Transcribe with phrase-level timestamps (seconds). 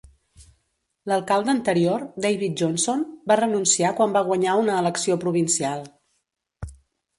[1.11, 5.89] L'alcalde anterior David Johnson va renunciar quan va guanyar una elecció provincial.